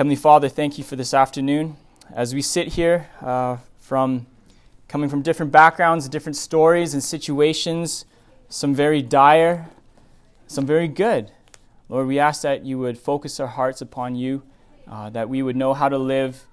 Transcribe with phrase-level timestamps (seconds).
[0.00, 1.76] Heavenly Father, thank you for this afternoon.
[2.10, 4.26] As we sit here uh, from
[4.88, 8.06] coming from different backgrounds, different stories and situations,
[8.48, 9.68] some very dire,
[10.46, 11.32] some very good.
[11.90, 14.42] Lord, we ask that you would focus our hearts upon you,
[14.88, 16.46] uh, that we would know how to live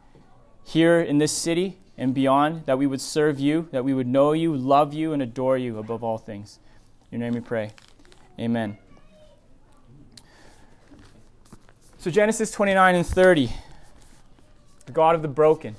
[0.66, 4.34] here in this city and beyond, that we would serve you, that we would know
[4.34, 6.60] you, love you, and adore you above all things.
[7.14, 7.72] In your name we pray.
[8.38, 8.78] Amen.
[12.08, 13.52] So, Genesis 29 and 30,
[14.86, 15.76] the God of the broken.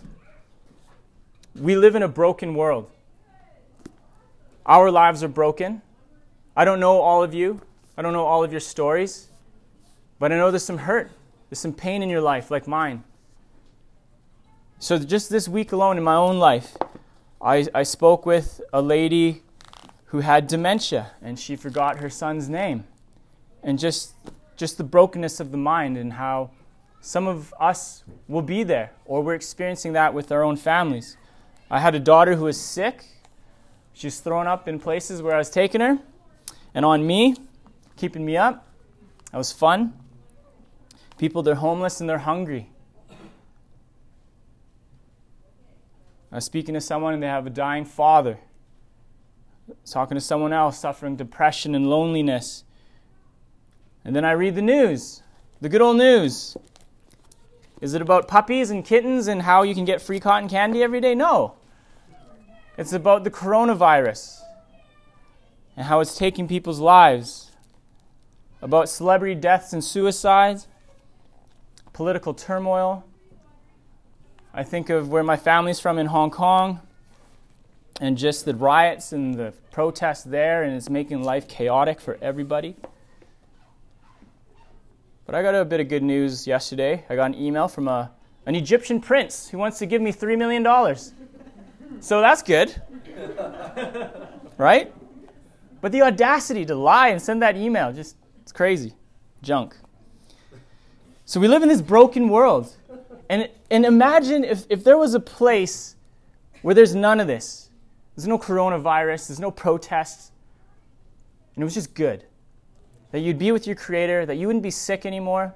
[1.55, 2.91] We live in a broken world.
[4.67, 5.81] Our lives are broken.
[6.55, 7.63] I don't know all of you,
[7.97, 9.29] I don't know all of your stories,
[10.19, 11.11] but I know there's some hurt,
[11.49, 13.05] there's some pain in your life, like mine.
[14.79, 16.77] So, just this week alone in my own life,
[17.41, 19.45] I, I spoke with a lady
[20.09, 22.85] who had dementia and she forgot her son's name.
[23.63, 24.13] And just,
[24.59, 26.51] just the brokenness of the mind and how
[27.01, 31.17] some of us will be there or we're experiencing that with our own families.
[31.71, 33.05] I had a daughter who was sick.
[33.93, 35.99] She was thrown up in places where I was taking her.
[36.75, 37.37] And on me,
[37.97, 38.67] keeping me up,
[39.31, 39.95] that was fun.
[41.19, 42.71] People, they're homeless and they're hungry.
[46.31, 48.39] I was speaking to someone and they have a dying father.
[49.85, 52.65] talking to someone else suffering depression and loneliness.
[54.09, 55.23] And then I read the news,
[55.61, 56.57] the good old news.
[57.83, 61.03] Is it about puppies and kittens and how you can get free cotton candy every
[61.03, 61.15] day?
[61.15, 61.57] No.
[62.79, 64.41] It's about the coronavirus
[65.77, 67.51] and how it's taking people's lives,
[68.63, 70.69] about celebrity deaths and suicides,
[71.93, 73.05] political turmoil.
[74.55, 76.81] I think of where my family's from in Hong Kong
[78.01, 82.75] and just the riots and the protests there, and it's making life chaotic for everybody.
[85.29, 87.05] But I got a bit of good news yesterday.
[87.11, 88.11] I got an email from a,
[88.47, 90.65] an Egyptian prince who wants to give me $3 million.
[92.01, 92.75] So that's good.
[94.57, 94.91] right?
[95.83, 98.95] But the audacity to lie and send that email, just, it's crazy.
[99.43, 99.77] Junk.
[101.27, 102.75] So we live in this broken world.
[103.29, 105.95] And, and imagine if, if there was a place
[106.63, 107.69] where there's none of this.
[108.17, 110.33] There's no coronavirus, there's no protests,
[111.55, 112.25] and it was just good
[113.11, 115.55] that you'd be with your Creator, that you wouldn't be sick anymore.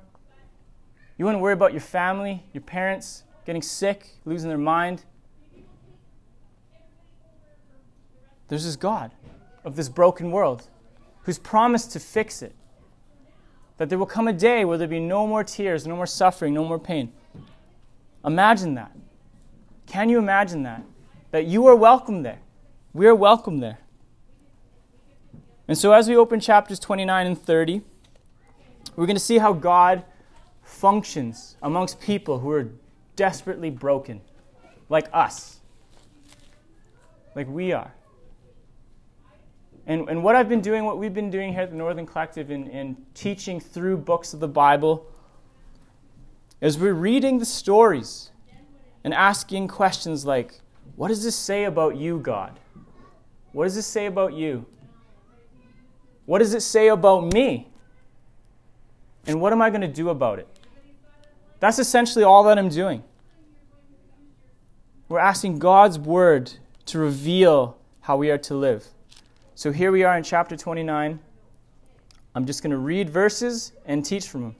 [1.18, 5.04] You wouldn't worry about your family, your parents getting sick, losing their mind.
[8.48, 9.12] There's this God
[9.64, 10.68] of this broken world
[11.22, 12.54] who's promised to fix it.
[13.78, 16.54] That there will come a day where there'll be no more tears, no more suffering,
[16.54, 17.12] no more pain.
[18.24, 18.92] Imagine that.
[19.86, 20.82] Can you imagine that?
[21.30, 22.40] That you are welcome there.
[22.92, 23.78] We are welcome there.
[25.72, 27.80] And so, as we open chapters 29 and 30,
[28.94, 30.04] we're going to see how God
[30.62, 32.68] functions amongst people who are
[33.16, 34.20] desperately broken,
[34.90, 35.60] like us,
[37.34, 37.90] like we are.
[39.86, 42.50] And, and what I've been doing, what we've been doing here at the Northern Collective
[42.50, 45.06] in, in teaching through books of the Bible,
[46.60, 48.30] is we're reading the stories
[49.04, 50.60] and asking questions like,
[50.96, 52.60] What does this say about you, God?
[53.52, 54.66] What does this say about you?
[56.26, 57.68] What does it say about me?
[59.26, 60.48] And what am I going to do about it?
[61.60, 63.04] That's essentially all that I'm doing.
[65.08, 66.52] We're asking God's word
[66.86, 68.86] to reveal how we are to live.
[69.54, 71.20] So here we are in chapter 29.
[72.34, 74.56] I'm just going to read verses and teach from them.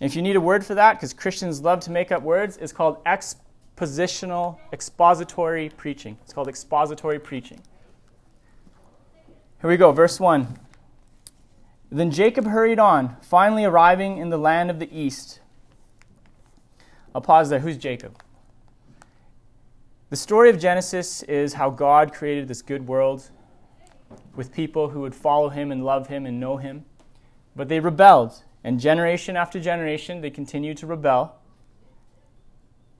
[0.00, 2.72] if you need a word for that, because Christians love to make up words, it's
[2.72, 6.18] called expositional, expository preaching.
[6.24, 7.60] It's called expository preaching.
[9.60, 10.56] Here we go, verse 1.
[11.90, 15.40] Then Jacob hurried on, finally arriving in the land of the east.
[17.12, 17.58] I'll pause there.
[17.58, 18.22] Who's Jacob?
[20.10, 23.30] The story of Genesis is how God created this good world
[24.36, 26.84] with people who would follow him and love him and know him.
[27.56, 31.34] But they rebelled, and generation after generation, they continued to rebel.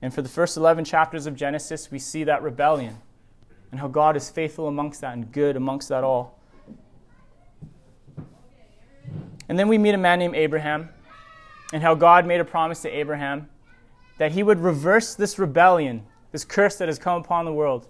[0.01, 2.97] And for the first 11 chapters of Genesis, we see that rebellion
[3.71, 6.38] and how God is faithful amongst that and good amongst that all.
[9.49, 10.89] And then we meet a man named Abraham,
[11.73, 13.49] and how God made a promise to Abraham
[14.17, 17.87] that he would reverse this rebellion, this curse that has come upon the world.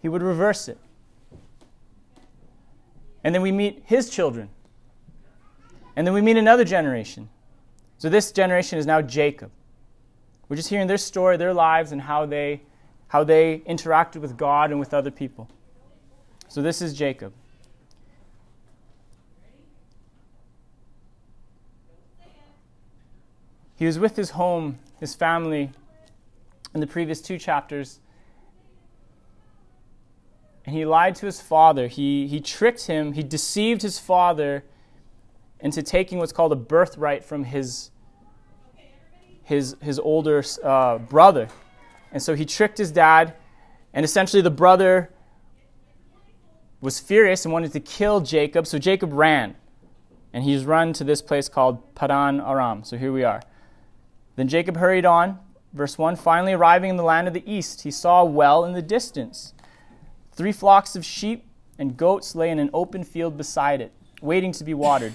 [0.00, 0.78] He would reverse it.
[3.22, 4.48] And then we meet his children.
[5.96, 7.28] And then we meet another generation.
[7.98, 9.50] So this generation is now Jacob.
[10.48, 12.62] We're just hearing their story, their lives, and how they,
[13.08, 15.48] how they interacted with God and with other people.
[16.48, 17.32] So this is Jacob.
[23.80, 25.72] He was with his home, his family,
[26.74, 27.98] in the previous two chapters.
[30.66, 31.88] And he lied to his father.
[31.88, 33.14] He, he tricked him.
[33.14, 34.64] He deceived his father
[35.60, 37.90] into taking what's called a birthright from his,
[39.44, 41.48] his, his older uh, brother.
[42.12, 43.32] And so he tricked his dad,
[43.94, 45.10] and essentially the brother
[46.82, 49.56] was furious and wanted to kill Jacob, so Jacob ran.
[50.34, 52.84] And he's run to this place called Padan Aram.
[52.84, 53.40] So here we are.
[54.40, 55.38] Then Jacob hurried on.
[55.74, 58.72] Verse 1 Finally arriving in the land of the east, he saw a well in
[58.72, 59.52] the distance.
[60.32, 61.44] Three flocks of sheep
[61.78, 63.92] and goats lay in an open field beside it,
[64.22, 65.12] waiting to be watered.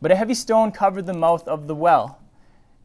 [0.00, 2.18] But a heavy stone covered the mouth of the well.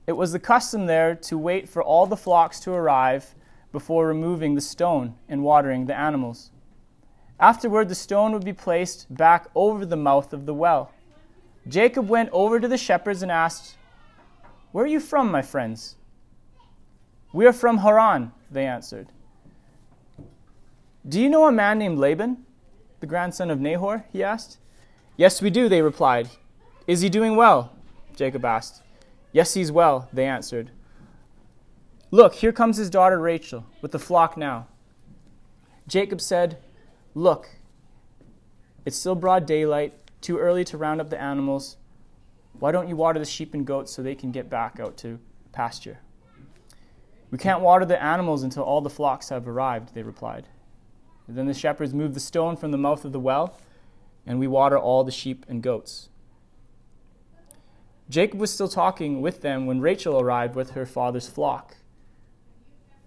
[0.05, 3.33] It was the custom there to wait for all the flocks to arrive
[3.71, 6.51] before removing the stone and watering the animals.
[7.39, 10.91] Afterward, the stone would be placed back over the mouth of the well.
[11.67, 13.76] Jacob went over to the shepherds and asked,
[14.71, 15.95] Where are you from, my friends?
[17.33, 19.07] We are from Haran, they answered.
[21.07, 22.45] Do you know a man named Laban,
[22.99, 24.05] the grandson of Nahor?
[24.11, 24.57] he asked.
[25.15, 26.29] Yes, we do, they replied.
[26.85, 27.73] Is he doing well?
[28.15, 28.81] Jacob asked.
[29.31, 30.71] Yes, he's well, they answered.
[32.11, 34.67] Look, here comes his daughter Rachel with the flock now.
[35.87, 36.57] Jacob said,
[37.13, 37.49] Look,
[38.85, 41.77] it's still broad daylight, too early to round up the animals.
[42.59, 45.19] Why don't you water the sheep and goats so they can get back out to
[45.51, 45.99] pasture?
[47.29, 50.47] We can't water the animals until all the flocks have arrived, they replied.
[51.27, 53.57] And then the shepherds moved the stone from the mouth of the well,
[54.25, 56.09] and we water all the sheep and goats.
[58.09, 61.75] Jacob was still talking with them when Rachel arrived with her father's flock,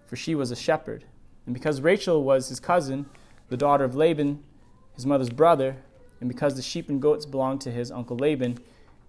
[0.07, 1.07] for she was a shepherd.
[1.47, 3.07] And because Rachel was his cousin,
[3.49, 4.45] the daughter of Laban,
[4.95, 5.77] his mother's brother,
[6.21, 8.59] and because the sheep and goats belonged to his uncle Laban,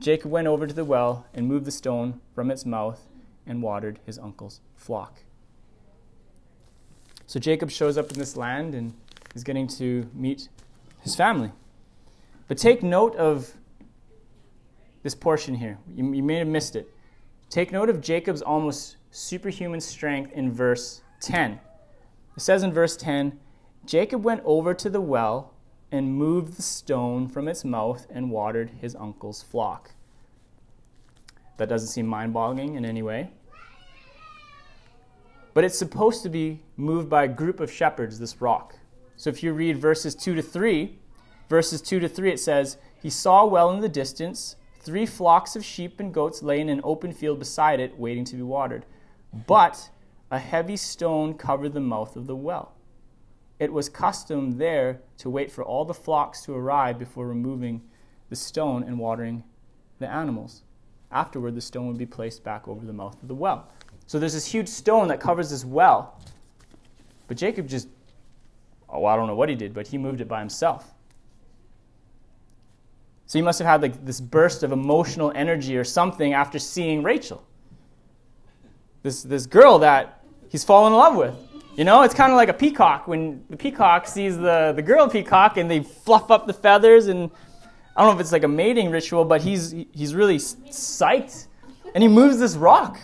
[0.02, 3.08] Jacob went over to the well and moved the stone from its mouth
[3.46, 5.22] and watered his uncle's flock.
[7.28, 8.94] So Jacob shows up in this land and
[9.36, 10.50] is getting to meet
[11.02, 11.52] his family.
[12.48, 13.54] But take note of
[15.04, 15.78] this portion here.
[15.96, 16.90] You, you may have missed it.
[17.50, 21.60] Take note of Jacob's almost superhuman strength in verse 10.
[22.36, 23.40] It says in verse 10
[23.86, 25.51] Jacob went over to the well
[25.92, 29.92] and moved the stone from its mouth and watered his uncle's flock.
[31.58, 33.30] That doesn't seem mind boggling in any way.
[35.54, 38.76] But it's supposed to be moved by a group of shepherds, this rock.
[39.18, 40.98] So if you read verses 2 to 3,
[41.50, 45.64] verses 2 to 3, it says, He saw well in the distance three flocks of
[45.64, 48.86] sheep and goats lay in an open field beside it, waiting to be watered.
[49.46, 49.90] But
[50.32, 52.74] a heavy stone covered the mouth of the well.
[53.62, 57.84] It was custom there to wait for all the flocks to arrive before removing
[58.32, 59.44] the stone and watering
[60.00, 60.64] the animals.
[61.12, 63.70] Afterward, the stone would be placed back over the mouth of the well.
[64.08, 66.20] So there's this huge stone that covers this well.
[67.28, 67.88] But Jacob just,
[68.90, 70.92] oh, I don't know what he did, but he moved it by himself.
[73.28, 77.04] So he must have had like this burst of emotional energy or something after seeing
[77.04, 77.46] Rachel.
[79.04, 81.51] This, this girl that he's fallen in love with.
[81.76, 85.08] You know, it's kind of like a peacock when the peacock sees the, the girl
[85.08, 87.32] peacock and they fluff up the feathers and
[87.96, 91.48] I don't know if it's like a mating ritual, but he's he's really psyched
[91.96, 93.00] and he moves this rock.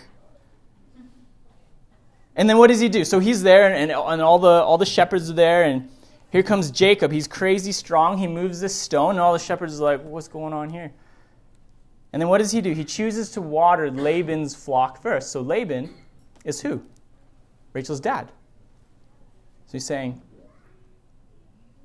[2.35, 3.03] And then what does he do?
[3.03, 5.89] So he's there and, and all the all the shepherds are there and
[6.29, 7.11] here comes Jacob.
[7.11, 8.17] He's crazy strong.
[8.17, 10.91] He moves this stone, and all the shepherds are like, What's going on here?
[12.13, 12.73] And then what does he do?
[12.73, 15.31] He chooses to water Laban's flock first.
[15.31, 15.93] So Laban
[16.43, 16.81] is who?
[17.73, 18.31] Rachel's dad.
[19.67, 20.21] So he's saying,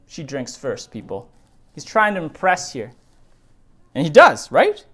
[0.07, 1.31] She drinks first, people.
[1.75, 2.93] He's trying to impress here.
[3.95, 4.85] And he does, right?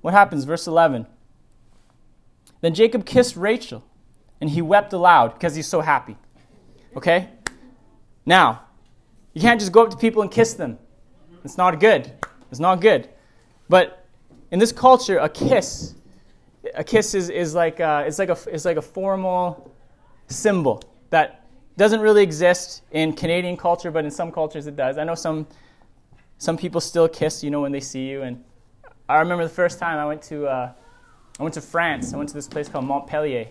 [0.00, 0.44] What happens?
[0.44, 1.06] Verse 11.
[2.60, 3.84] Then Jacob kissed Rachel,
[4.40, 6.16] and he wept aloud because he's so happy.
[6.96, 7.28] Okay?
[8.26, 8.62] Now,
[9.32, 10.78] you can't just go up to people and kiss them.
[11.44, 12.12] It's not good.
[12.50, 13.08] It's not good.
[13.68, 14.06] But
[14.50, 15.94] in this culture, a kiss,
[16.74, 19.74] a kiss is, is like a, it's like a it's like a formal
[20.28, 21.43] symbol that
[21.76, 24.98] doesn't really exist in Canadian culture, but in some cultures it does.
[24.98, 25.46] I know some
[26.38, 28.22] some people still kiss, you know, when they see you.
[28.22, 28.42] And
[29.08, 30.72] I remember the first time I went to uh,
[31.38, 32.14] I went to France.
[32.14, 33.48] I went to this place called Montpellier,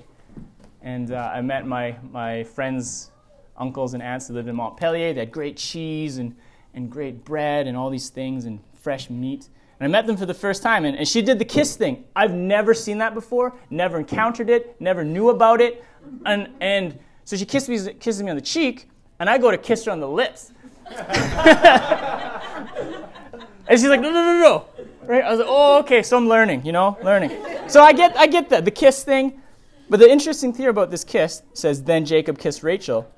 [0.82, 3.12] and uh, I met my my friend's
[3.58, 5.14] uncles and aunts that lived in Montpellier.
[5.14, 6.36] They had great cheese and,
[6.74, 9.50] and great bread and all these things and fresh meat.
[9.80, 12.06] And I met them for the first time, and, and she did the kiss thing.
[12.16, 15.84] I've never seen that before, never encountered it, never knew about it.
[16.26, 18.90] And, and so she kissed me, kisses me on the cheek,
[19.20, 20.52] and I go to kiss her on the lips.
[20.90, 21.00] and
[23.70, 24.66] she's like, no, no, no, no.
[25.06, 25.24] Right?
[25.24, 27.32] I was like, oh, okay, so I'm learning, you know, learning.
[27.68, 29.42] So I get, I get that, the kiss thing.
[29.90, 33.10] But the interesting thing about this kiss says, then Jacob kissed Rachel.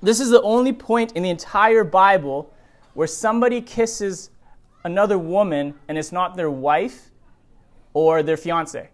[0.00, 2.52] This is the only point in the entire Bible
[2.94, 4.30] where somebody kisses
[4.84, 7.10] another woman and it's not their wife
[7.94, 8.88] or their fiance.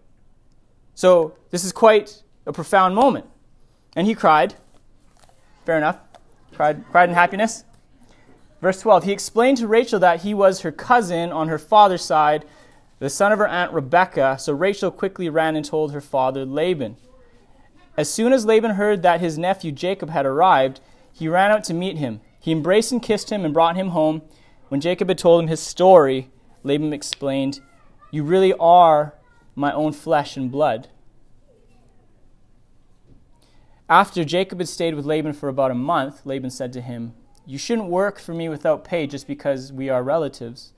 [0.93, 3.25] So this is quite a profound moment.
[3.95, 4.55] And he cried.
[5.65, 5.99] Fair enough.
[6.53, 7.63] Cried, cried in happiness.
[8.61, 12.45] Verse 12 He explained to Rachel that he was her cousin on her father's side,
[12.99, 14.37] the son of her aunt Rebekah.
[14.39, 16.97] So Rachel quickly ran and told her father Laban.
[17.97, 20.79] As soon as Laban heard that his nephew Jacob had arrived,
[21.11, 22.21] he ran out to meet him.
[22.39, 24.21] He embraced and kissed him and brought him home.
[24.69, 26.29] When Jacob had told him his story,
[26.63, 27.59] Laban explained,
[28.11, 29.15] You really are
[29.55, 30.87] my own flesh and blood.
[33.89, 37.13] After Jacob had stayed with Laban for about a month, Laban said to him,
[37.47, 40.73] You shouldn't work for me without pay just because we are relatives.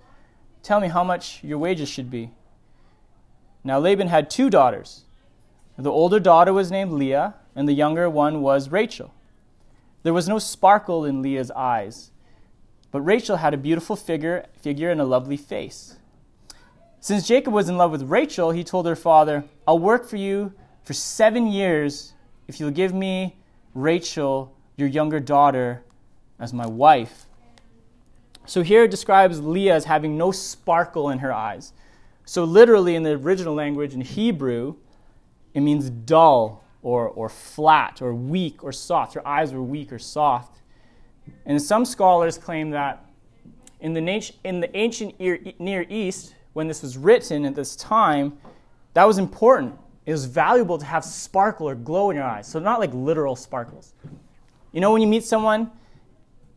[0.63, 2.31] Tell me how much your wages should be.
[3.65, 5.03] Now Laban had two daughters.
[5.77, 9.13] The older daughter was named Leah, and the younger one was Rachel.
[10.03, 12.11] There was no sparkle in Leah's eyes,
[12.91, 15.97] but Rachel had a beautiful figure, figure and a lovely face.
[17.01, 20.53] Since Jacob was in love with Rachel, he told her father, I'll work for you
[20.83, 22.13] for seven years
[22.51, 23.37] if you'll give me
[23.73, 25.85] Rachel, your younger daughter,
[26.37, 27.25] as my wife.
[28.45, 31.71] So here it describes Leah as having no sparkle in her eyes.
[32.25, 34.75] So, literally, in the original language, in Hebrew,
[35.53, 39.13] it means dull or, or flat or weak or soft.
[39.13, 40.59] Her eyes were weak or soft.
[41.45, 43.05] And some scholars claim that
[43.79, 45.17] in the, in the ancient
[45.57, 48.37] Near East, when this was written at this time,
[48.93, 49.79] that was important.
[50.05, 52.47] It was valuable to have sparkle or glow in your eyes.
[52.47, 53.93] So, not like literal sparkles.
[54.71, 55.69] You know, when you meet someone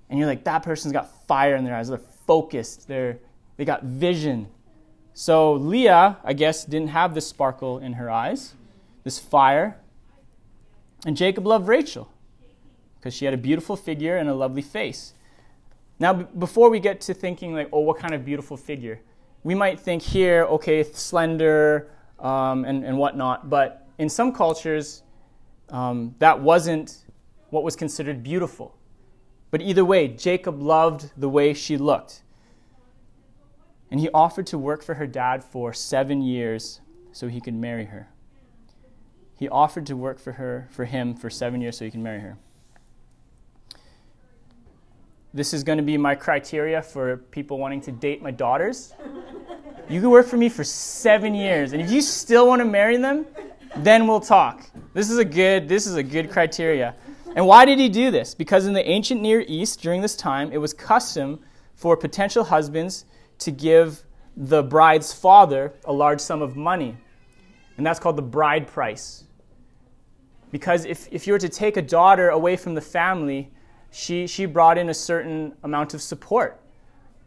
[0.09, 3.19] and you're like, that person's got fire in their eyes, they're focused, they're,
[3.57, 4.49] they got vision.
[5.13, 8.55] So, Leah, I guess, didn't have this sparkle in her eyes,
[9.05, 9.77] this fire.
[11.07, 12.11] And Jacob loved Rachel
[12.99, 15.13] because she had a beautiful figure and a lovely face.
[15.99, 19.01] Now, b- before we get to thinking, like, oh, what kind of beautiful figure?
[19.43, 25.03] We might think here, okay, slender um, and, and whatnot, but in some cultures,
[25.69, 27.05] um, that wasn't
[27.51, 28.77] what was considered beautiful.
[29.51, 32.23] But either way, Jacob loved the way she looked.
[33.91, 36.81] And he offered to work for her dad for seven years
[37.13, 38.09] so he could marry her.
[39.39, 42.21] He offered to work for her, for him, for seven years so he can marry
[42.21, 42.37] her.
[45.35, 48.95] This is going to be my criteria for people wanting to date my daughters.
[49.89, 52.97] You can work for me for seven years, and if you still want to marry
[52.97, 53.27] them,
[53.77, 54.65] then we'll talk.
[54.95, 55.69] This is a good.
[55.69, 56.95] This is a good criteria.
[57.37, 58.35] And why did he do this?
[58.35, 61.41] Because in the ancient Near East during this time, it was custom
[61.75, 63.05] for potential husbands
[63.41, 64.05] to give
[64.37, 66.97] the bride's father a large sum of money
[67.77, 69.25] and that's called the bride price.
[70.51, 73.51] Because if, if you were to take a daughter away from the family,
[73.95, 76.61] she, she brought in a certain amount of support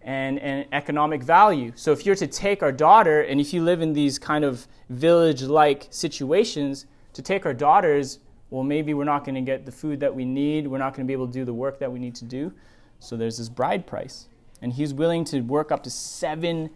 [0.01, 1.71] and, and economic value.
[1.75, 4.67] So if you're to take our daughter, and if you live in these kind of
[4.89, 8.19] village like situations, to take our daughters,
[8.50, 10.67] well, maybe we're not going to get the food that we need.
[10.67, 12.51] We're not going to be able to do the work that we need to do.
[13.00, 14.27] So there's this bride price.
[14.62, 16.69] And he's willing to work up to seven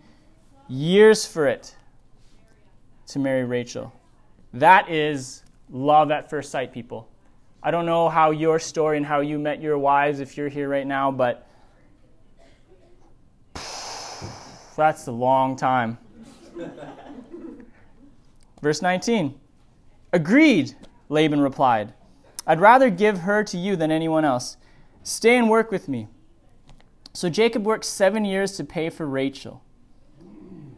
[0.70, 1.76] years for it
[3.08, 3.92] to marry Rachel.
[4.54, 7.11] That is love at first sight, people.
[7.64, 10.68] I don't know how your story and how you met your wives if you're here
[10.68, 11.48] right now, but
[14.76, 15.98] that's a long time.
[18.62, 19.40] Verse 19.
[20.14, 20.76] Agreed,
[21.10, 21.94] Laban replied.
[22.48, 24.58] I'd rather give her to you than anyone else.
[25.04, 26.08] Stay and work with me.
[27.14, 29.64] So Jacob worked seven years to pay for Rachel.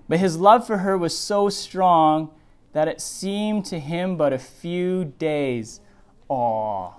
[0.10, 2.32] But his love for her was so strong
[2.74, 5.80] that it seemed to him but a few days.
[6.30, 6.92] Aw.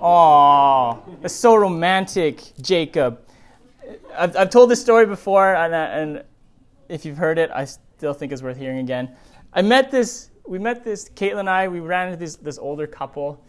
[0.00, 0.98] Aw.
[1.22, 3.20] It's so romantic, Jacob.
[4.16, 6.24] I've, I've told this story before, and, and
[6.88, 9.14] if you've heard it, I still think it's worth hearing again.
[9.52, 12.86] I met this, we met this, Caitlin and I, we ran into this, this older
[12.86, 13.44] couple,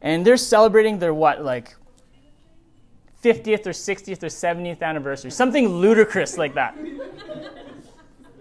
[0.00, 1.74] and they're celebrating their what, like
[3.22, 6.76] 50th or 60th or 70th anniversary, something ludicrous like that.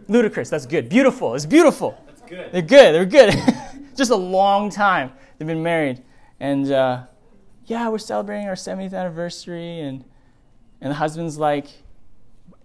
[0.08, 0.50] Ludicrous.
[0.50, 0.90] That's good.
[0.90, 1.36] Beautiful.
[1.36, 1.98] It's beautiful.
[2.06, 2.52] That's good.
[2.52, 2.94] They're good.
[2.94, 3.34] They're good.
[3.96, 6.02] Just a long time they've been married,
[6.42, 7.04] and uh,
[7.68, 10.04] yeah, we're celebrating our 70th anniversary, and
[10.82, 11.68] and the husband's like,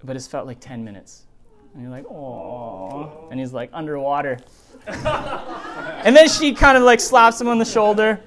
[0.02, 1.26] but it's felt like 10 minutes,
[1.74, 4.38] and you're like, oh, and he's like underwater,
[4.86, 8.18] and then she kind of like slaps him on the shoulder.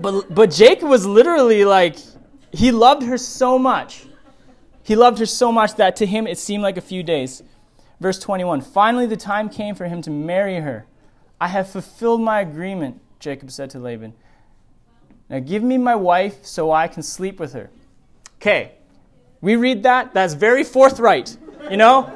[0.00, 1.96] But but Jacob was literally like,
[2.52, 4.06] he loved her so much
[4.82, 7.44] He loved her so much that to him it seemed like a few days.
[8.00, 10.86] Verse 21 Finally, the time came for him to marry her.
[11.40, 14.14] I have fulfilled my agreement, Jacob said to Laban.
[15.28, 17.70] Now give me my wife so I can sleep with her.
[18.36, 18.72] Okay,
[19.40, 20.12] we read that.
[20.12, 21.36] That's very forthright.
[21.70, 22.10] You know,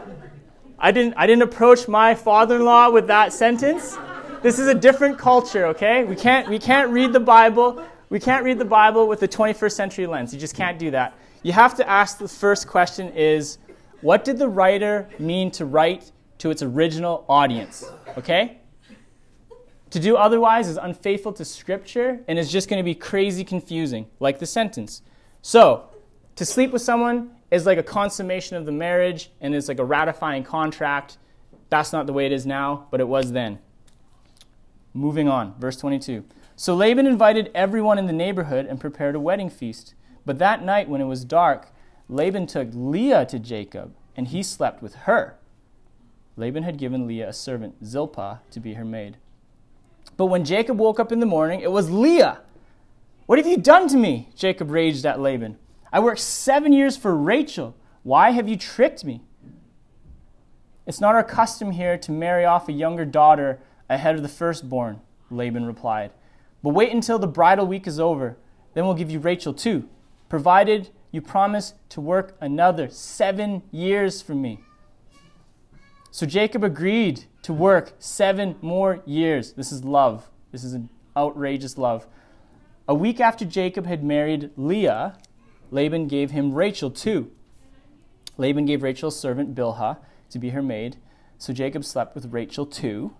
[0.79, 3.97] I didn't, I didn't approach my father in law with that sentence.
[4.43, 6.05] This is a different culture, okay?
[6.05, 7.85] We can't, we can't read the Bible.
[8.11, 10.35] We can't read the Bible with a 21st century lens.
[10.35, 11.17] You just can't do that.
[11.43, 13.59] You have to ask the first question is
[14.01, 17.91] what did the writer mean to write to its original audience?
[18.19, 18.59] Okay?
[19.95, 24.07] To do otherwise is unfaithful to Scripture and is just going to be crazy confusing,
[24.19, 25.03] like the sentence.
[25.41, 25.89] So,
[26.35, 29.85] to sleep with someone is like a consummation of the marriage and is like a
[29.85, 31.19] ratifying contract.
[31.71, 33.61] That's not the way it is now, but it was then.
[34.95, 36.25] Moving on, verse 22.
[36.57, 39.95] So Laban invited everyone in the neighborhood and prepared a wedding feast.
[40.27, 41.69] But that night, when it was dark,
[42.09, 45.39] Laban took Leah to Jacob, and he slept with her.
[46.37, 49.19] Laban had given Leah a servant, Zilpah, to be her maid.
[50.17, 52.41] But when Jacob woke up in the morning, it was Leah.
[53.27, 54.29] What have you done to me?
[54.37, 55.59] Jacob raged at Laban.
[55.93, 57.75] I worked seven years for Rachel.
[58.03, 59.23] Why have you tricked me?
[60.87, 65.01] It's not our custom here to marry off a younger daughter ahead of the firstborn,
[65.31, 66.13] Laban replied.
[66.63, 68.37] But wait until the bridal week is over.
[68.75, 69.89] Then we'll give you Rachel too,
[70.29, 74.61] provided you promise to work another seven years for me.
[76.15, 79.55] So Jacob agreed to work seven more years.
[79.55, 80.31] This is love.
[80.53, 82.07] This is an outrageous love.
[82.87, 85.19] A week after Jacob had married Leah,
[85.73, 87.33] Laban gave him Rachel too.
[88.37, 89.99] Laban gave Rachel's servant Bilhah
[90.31, 90.99] to be her maid.
[91.37, 93.17] So Jacob slept with Rachel too,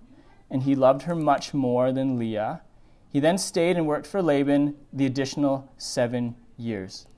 [0.49, 2.63] and he loved her much more than Leah.
[3.09, 7.09] He then stayed and worked for Laban the additional seven years.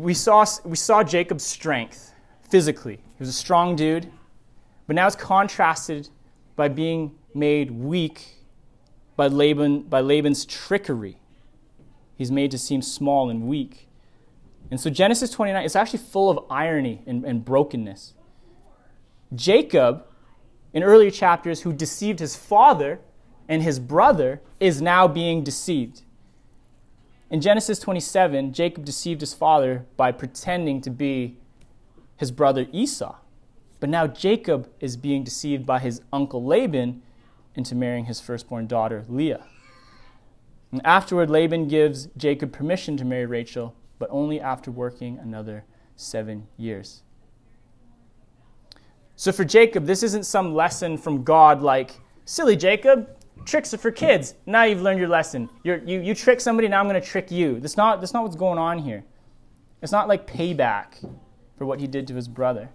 [0.00, 2.14] We saw, we saw Jacob's strength
[2.48, 2.96] physically.
[2.96, 4.10] He was a strong dude,
[4.86, 6.08] but now it's contrasted
[6.56, 8.36] by being made weak
[9.16, 11.18] by, Laban, by Laban's trickery.
[12.16, 13.88] He's made to seem small and weak.
[14.70, 18.14] And so Genesis 29 is actually full of irony and, and brokenness.
[19.34, 20.06] Jacob,
[20.72, 23.00] in earlier chapters, who deceived his father
[23.48, 26.02] and his brother, is now being deceived.
[27.30, 31.36] In Genesis 27, Jacob deceived his father by pretending to be
[32.16, 33.14] his brother Esau.
[33.78, 37.02] But now Jacob is being deceived by his uncle Laban
[37.54, 39.44] into marrying his firstborn daughter, Leah.
[40.72, 45.64] And afterward, Laban gives Jacob permission to marry Rachel, but only after working another
[45.96, 47.02] seven years.
[49.14, 53.08] So for Jacob, this isn't some lesson from God like, silly Jacob,
[53.44, 54.34] Tricks are for kids.
[54.46, 55.50] Now you've learned your lesson.
[55.64, 57.58] You're, you you trick somebody, now I'm going to trick you.
[57.60, 59.04] That's not, that's not what's going on here.
[59.82, 61.04] It's not like payback
[61.56, 62.68] for what he did to his brother.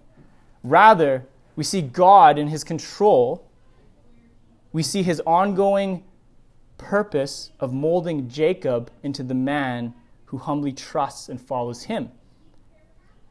[0.62, 3.48] Rather, we see God in his control.
[4.72, 6.04] We see his ongoing
[6.78, 9.94] purpose of molding Jacob into the man
[10.26, 12.10] who humbly trusts and follows him,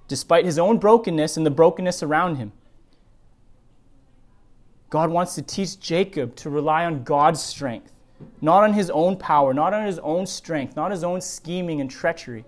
[0.08, 2.52] despite his own brokenness and the brokenness around him.
[4.90, 7.92] God wants to teach Jacob to rely on God's strength,
[8.42, 11.90] not on his own power, not on his own strength, not his own scheming and
[11.90, 12.46] treachery,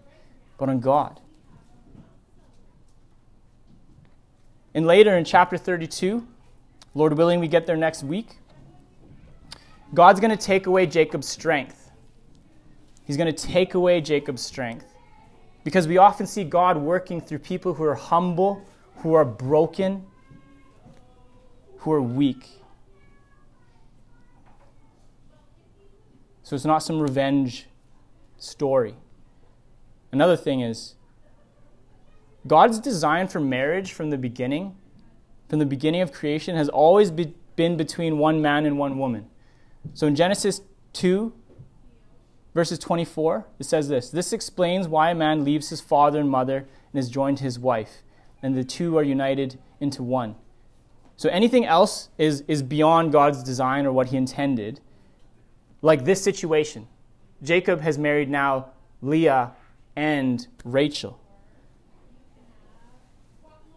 [0.58, 1.20] but on God.
[4.74, 6.28] And later in chapter 32,
[6.94, 8.38] Lord willing, we get there next week,
[9.94, 11.92] God's going to take away Jacob's strength.
[13.06, 14.86] He's going to take away Jacob's strength.
[15.64, 18.62] Because we often see God working through people who are humble,
[18.98, 20.06] who are broken,
[21.88, 22.50] who are weak.
[26.44, 27.68] So it's not some revenge
[28.38, 28.96] story.
[30.12, 30.96] Another thing is,
[32.46, 34.76] God's design for marriage from the beginning,
[35.48, 39.26] from the beginning of creation, has always be, been between one man and one woman.
[39.94, 40.60] So in Genesis
[40.92, 41.32] 2,
[42.54, 46.68] verses 24, it says this This explains why a man leaves his father and mother
[46.92, 48.04] and is joined to his wife,
[48.44, 50.36] and the two are united into one.
[51.18, 54.80] So anything else is, is beyond God's design or what he intended.
[55.82, 56.88] Like this situation.
[57.44, 58.68] Jacob has married now
[59.02, 59.52] Leah
[59.96, 61.20] and Rachel.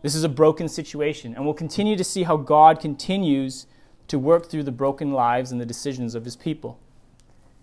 [0.02, 3.66] This is a broken situation, and we'll continue to see how God continues
[4.08, 6.78] to work through the broken lives and the decisions of his people.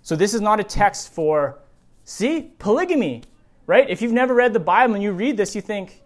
[0.04, 1.60] So, this is not a text for,
[2.04, 3.24] see, polygamy,
[3.66, 3.90] right?
[3.90, 6.04] If you've never read the Bible and you read this, you think,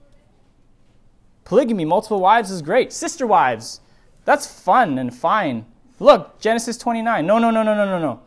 [1.44, 2.94] Polygamy, multiple wives is great.
[2.94, 3.82] Sister wives,
[4.26, 5.66] that's fun and fine.
[6.00, 7.26] Look, Genesis 29.
[7.26, 8.22] No, no, no, no, no, no, no.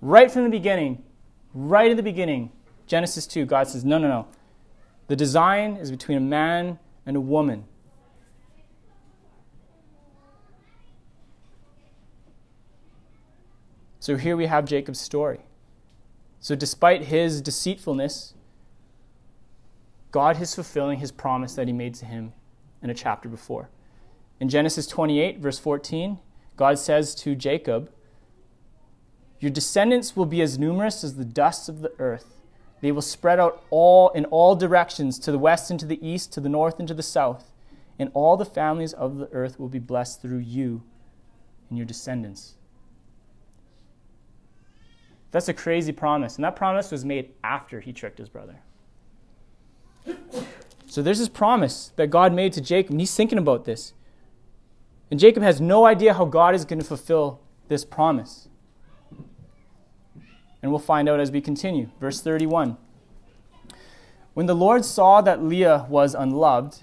[0.00, 1.02] Right from the beginning,
[1.58, 2.52] Right in the beginning,
[2.86, 4.26] Genesis 2, God says, no, no, no.
[5.06, 7.64] The design is between a man and a woman.
[14.00, 15.40] So here we have Jacob's story.
[16.40, 18.34] So, despite his deceitfulness,
[20.10, 22.34] God is fulfilling his promise that he made to him
[22.82, 23.68] in a chapter before.
[24.40, 26.18] In Genesis 28, verse 14,
[26.56, 27.90] God says to Jacob,
[29.40, 32.34] Your descendants will be as numerous as the dust of the earth.
[32.80, 36.32] They will spread out all in all directions, to the west and to the east,
[36.34, 37.52] to the north and to the south.
[37.98, 40.82] And all the families of the earth will be blessed through you
[41.68, 42.54] and your descendants.
[45.30, 46.36] That's a crazy promise.
[46.36, 48.56] And that promise was made after he tricked his brother.
[50.86, 53.92] So there's this promise that God made to Jacob, and he's thinking about this.
[55.10, 58.48] And Jacob has no idea how God is going to fulfill this promise.
[60.62, 61.90] And we'll find out as we continue.
[62.00, 62.76] Verse 31.
[64.34, 66.82] When the Lord saw that Leah was unloved,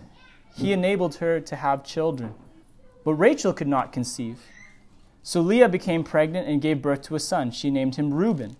[0.55, 2.33] he enabled her to have children.
[3.03, 4.39] But Rachel could not conceive.
[5.21, 7.51] So Leah became pregnant and gave birth to a son.
[7.51, 8.57] She named him Reuben,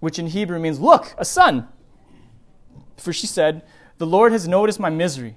[0.00, 1.68] which in Hebrew means, Look, a son.
[3.02, 3.62] For she said,
[3.98, 5.34] The Lord has noticed my misery,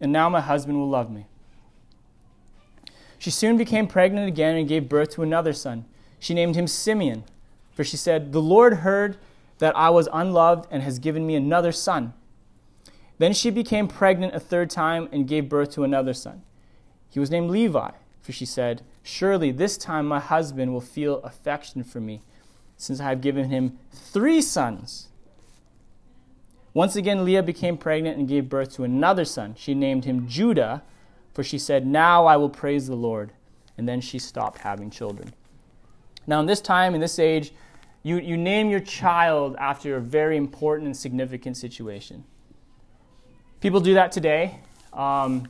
[0.00, 1.26] and now my husband will love me.
[3.18, 5.84] She soon became pregnant again and gave birth to another son.
[6.20, 7.24] She named him Simeon,
[7.72, 9.16] for she said, The Lord heard
[9.58, 12.12] that I was unloved and has given me another son.
[13.18, 16.42] Then she became pregnant a third time and gave birth to another son.
[17.10, 17.90] He was named Levi
[18.28, 22.20] for she said, Surely this time my husband will feel affection for me,
[22.76, 25.07] since I have given him three sons.
[26.78, 29.52] Once again, Leah became pregnant and gave birth to another son.
[29.58, 30.84] She named him Judah,
[31.34, 33.32] for she said, Now I will praise the Lord.
[33.76, 35.34] And then she stopped having children.
[36.28, 37.52] Now, in this time, in this age,
[38.04, 42.22] you, you name your child after a very important and significant situation.
[43.60, 44.60] People do that today.
[44.92, 45.48] Um,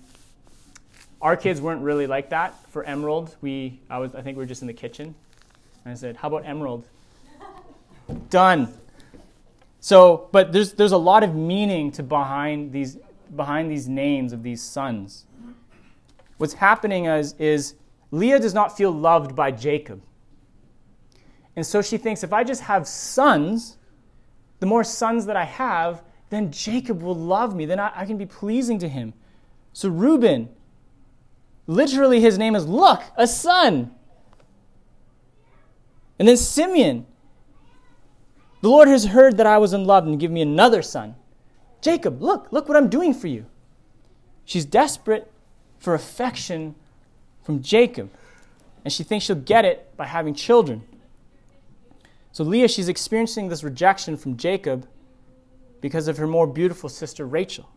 [1.20, 2.54] our kids weren't really like that.
[2.70, 5.14] For Emerald, we I was I think we were just in the kitchen,
[5.84, 6.86] and I said, "How about Emerald?"
[8.30, 8.72] Done.
[9.80, 12.98] So, but there's there's a lot of meaning to behind these
[13.34, 15.26] behind these names of these sons.
[16.38, 17.74] What's happening is is
[18.10, 20.02] Leah does not feel loved by Jacob.
[21.56, 23.78] And so she thinks if I just have sons,
[24.60, 27.66] the more sons that I have, then Jacob will love me.
[27.66, 29.12] Then I, I can be pleasing to him.
[29.72, 30.48] So Reuben
[31.68, 33.94] Literally, his name is Look, a son.
[36.18, 37.06] And then Simeon.
[38.60, 41.14] The Lord has heard that I was unloved and give me another son.
[41.80, 43.46] Jacob, look, look what I'm doing for you.
[44.44, 45.30] She's desperate
[45.78, 46.74] for affection
[47.42, 48.10] from Jacob,
[48.84, 50.82] and she thinks she'll get it by having children.
[52.32, 54.88] So Leah, she's experiencing this rejection from Jacob
[55.80, 57.68] because of her more beautiful sister Rachel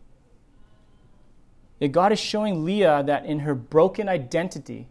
[1.82, 4.88] that God is showing Leah that in her broken identity,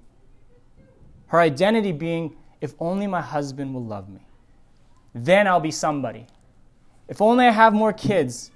[1.29, 4.27] her identity being, if only my husband will love me,
[5.15, 6.27] then I'll be somebody.
[7.09, 8.51] If only I have more kids,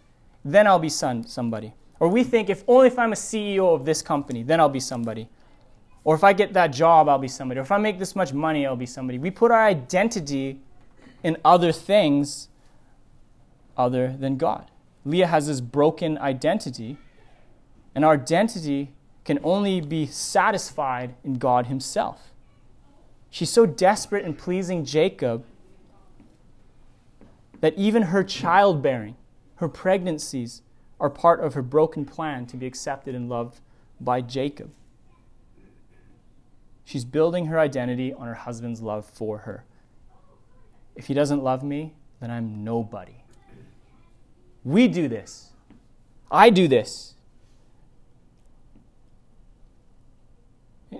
[0.44, 1.74] then I'll be son, somebody.
[1.98, 4.80] Or we think, if only if I'm a CEO of this company, then I'll be
[4.80, 5.28] somebody.
[6.04, 7.58] Or if I get that job, I'll be somebody.
[7.60, 9.18] Or if I make this much money, I'll be somebody.
[9.18, 10.60] We put our identity
[11.22, 12.48] in other things
[13.76, 14.70] other than God.
[15.04, 16.98] Leah has this broken identity
[17.94, 18.92] and our identity
[19.24, 22.32] can only be satisfied in God Himself.
[23.30, 25.44] She's so desperate in pleasing Jacob
[27.60, 29.16] that even her childbearing,
[29.56, 30.62] her pregnancies,
[31.00, 33.60] are part of her broken plan to be accepted and loved
[34.00, 34.72] by Jacob.
[36.84, 39.64] She's building her identity on her husband's love for her.
[40.94, 43.24] If he doesn't love me, then I'm nobody.
[44.62, 45.50] We do this.
[46.30, 47.14] I do this.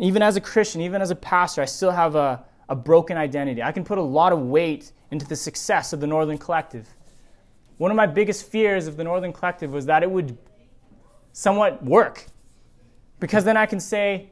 [0.00, 3.62] Even as a Christian, even as a pastor, I still have a, a broken identity.
[3.62, 6.88] I can put a lot of weight into the success of the Northern Collective.
[7.78, 10.38] One of my biggest fears of the Northern Collective was that it would
[11.32, 12.26] somewhat work.
[13.20, 14.30] Because then I can say,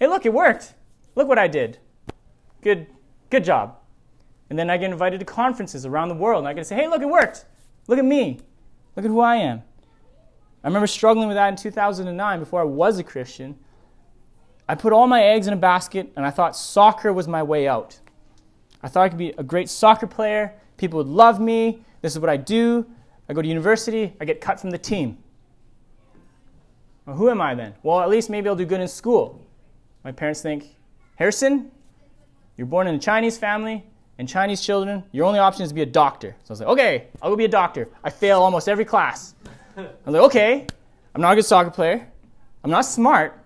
[0.00, 0.74] hey, look, it worked.
[1.14, 1.78] Look what I did.
[2.62, 2.86] Good,
[3.30, 3.76] good job.
[4.50, 6.88] And then I get invited to conferences around the world, and I to say, hey,
[6.88, 7.44] look, it worked.
[7.86, 8.40] Look at me.
[8.96, 9.62] Look at who I am.
[10.64, 13.58] I remember struggling with that in 2009 before I was a Christian.
[14.68, 17.66] I put all my eggs in a basket and I thought soccer was my way
[17.66, 17.98] out.
[18.82, 20.52] I thought I could be a great soccer player.
[20.76, 21.82] People would love me.
[22.02, 22.86] This is what I do.
[23.28, 24.14] I go to university.
[24.20, 25.18] I get cut from the team.
[27.06, 27.74] Well, who am I then?
[27.82, 29.44] Well, at least maybe I'll do good in school.
[30.04, 30.76] My parents think,
[31.16, 31.70] Harrison,
[32.56, 33.84] you're born in a Chinese family.
[34.18, 36.34] and Chinese children, your only option is to be a doctor.
[36.42, 37.88] So I was like, okay, I'll go be a doctor.
[38.02, 39.34] I fail almost every class.
[39.76, 40.66] I was like, okay,
[41.14, 42.06] I'm not a good soccer player.
[42.64, 43.37] I'm not smart,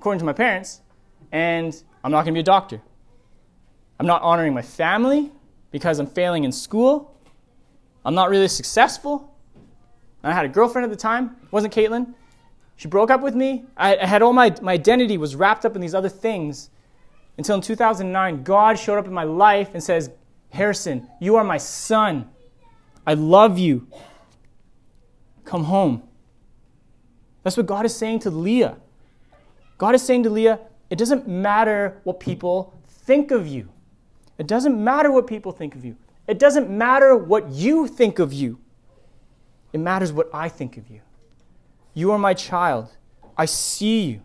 [0.00, 0.80] according to my parents,
[1.30, 2.80] and I'm not going to be a doctor.
[3.98, 5.30] I'm not honoring my family
[5.72, 7.14] because I'm failing in school.
[8.02, 9.30] I'm not really successful.
[10.24, 12.14] I had a girlfriend at the time, it wasn't Caitlin.
[12.76, 13.66] She broke up with me.
[13.76, 16.70] I, I had all my, my identity was wrapped up in these other things
[17.36, 20.08] until in 2009, God showed up in my life and says,
[20.48, 22.30] Harrison, you are my son.
[23.06, 23.86] I love you.
[25.44, 26.04] Come home.
[27.42, 28.78] That's what God is saying to Leah.
[29.80, 33.70] God is saying to Leah, it doesn't matter what people think of you.
[34.36, 35.96] It doesn't matter what people think of you.
[36.28, 38.58] It doesn't matter what you think of you.
[39.72, 41.00] It matters what I think of you.
[41.94, 42.90] You are my child.
[43.38, 44.20] I see you.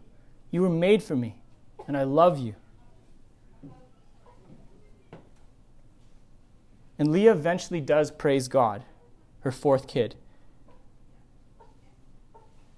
[0.51, 1.37] You were made for me,
[1.87, 2.55] and I love you.
[6.99, 8.83] And Leah eventually does praise God,
[9.39, 10.15] her fourth kid.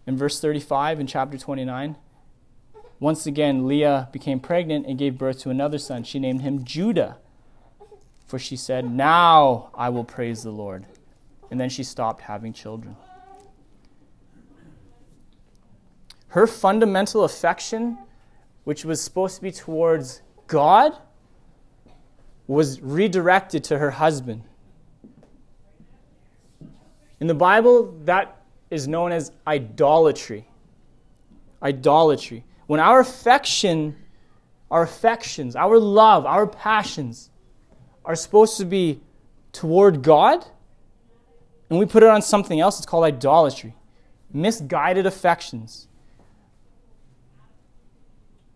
[0.05, 1.95] In verse 35 in chapter 29,
[2.99, 6.03] once again, Leah became pregnant and gave birth to another son.
[6.03, 7.17] She named him Judah,
[8.25, 10.85] for she said, Now I will praise the Lord.
[11.51, 12.97] And then she stopped having children.
[16.29, 17.97] Her fundamental affection,
[18.63, 20.97] which was supposed to be towards God,
[22.47, 24.43] was redirected to her husband.
[27.19, 30.47] In the Bible, that is known as idolatry.
[31.61, 32.43] Idolatry.
[32.67, 33.95] When our affection,
[34.69, 37.31] our affections, our love, our passions
[38.05, 39.01] are supposed to be
[39.51, 40.45] toward God,
[41.69, 43.75] and we put it on something else, it's called idolatry.
[44.31, 45.87] Misguided affections.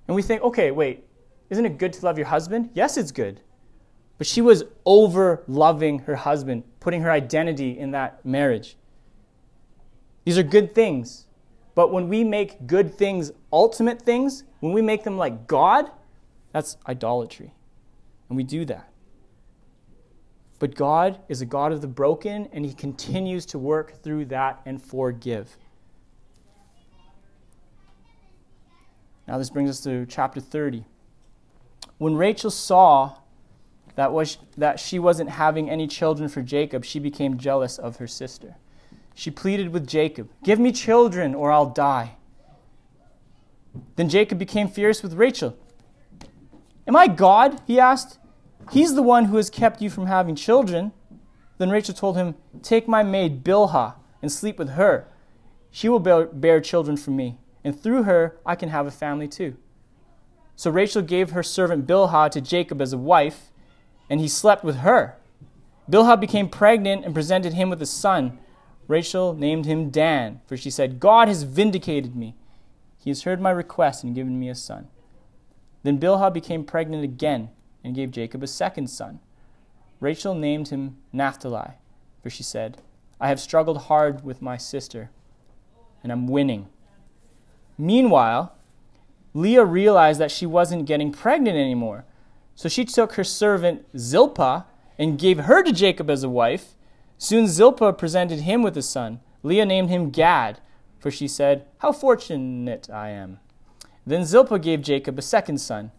[0.07, 1.05] And we think, okay, wait,
[1.49, 2.69] isn't it good to love your husband?
[2.73, 3.41] Yes, it's good.
[4.17, 8.75] But she was over loving her husband, putting her identity in that marriage.
[10.25, 11.25] These are good things.
[11.73, 15.89] But when we make good things ultimate things, when we make them like God,
[16.51, 17.53] that's idolatry.
[18.29, 18.89] And we do that.
[20.59, 24.61] But God is a God of the broken, and He continues to work through that
[24.65, 25.57] and forgive.
[29.27, 30.85] Now, this brings us to chapter 30.
[31.97, 33.17] When Rachel saw
[33.95, 38.07] that, was, that she wasn't having any children for Jacob, she became jealous of her
[38.07, 38.55] sister.
[39.13, 42.15] She pleaded with Jacob, Give me children or I'll die.
[43.95, 45.57] Then Jacob became furious with Rachel.
[46.87, 47.61] Am I God?
[47.67, 48.17] he asked.
[48.71, 50.91] He's the one who has kept you from having children.
[51.57, 55.07] Then Rachel told him, Take my maid Bilhah and sleep with her.
[55.69, 59.55] She will bear children for me, and through her I can have a family too.
[60.55, 63.51] So Rachel gave her servant Bilhah to Jacob as a wife
[64.11, 65.15] and he slept with her.
[65.89, 68.37] Bilhah became pregnant and presented him with a son.
[68.91, 72.35] Rachel named him Dan, for she said, God has vindicated me.
[72.99, 74.89] He has heard my request and given me a son.
[75.83, 77.51] Then Bilhah became pregnant again
[77.85, 79.21] and gave Jacob a second son.
[80.01, 81.75] Rachel named him Naphtali,
[82.21, 82.81] for she said,
[83.17, 85.09] I have struggled hard with my sister,
[86.03, 86.67] and I'm winning.
[87.77, 88.53] Meanwhile,
[89.33, 92.03] Leah realized that she wasn't getting pregnant anymore.
[92.55, 94.65] So she took her servant Zilpah
[94.99, 96.75] and gave her to Jacob as a wife.
[97.23, 99.19] Soon Zilpah presented him with a son.
[99.43, 100.59] Leah named him Gad,
[100.97, 103.39] for she said, How fortunate I am.
[104.07, 105.91] Then Zilpah gave Jacob a second son,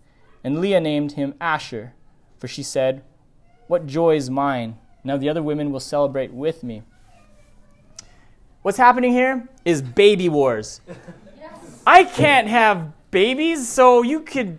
[0.42, 1.94] and Leah named him Asher,
[2.40, 3.04] for she said,
[3.68, 4.78] What joy is mine!
[5.04, 6.82] Now the other women will celebrate with me.
[8.62, 10.80] What's happening here is baby wars.
[11.38, 11.82] Yes.
[11.86, 14.58] I can't have babies, so you could